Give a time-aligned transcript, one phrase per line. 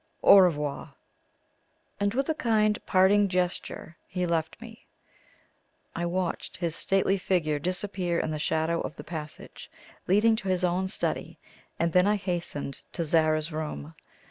[0.23, 0.95] Au revoir!"
[1.99, 4.87] and with a kind parting gesture, he left me.
[5.95, 9.69] I watched his stately figure disappear in the shadow of the passage
[10.07, 11.37] leading to his own study,
[11.77, 13.93] and then I hastened to Zara's room.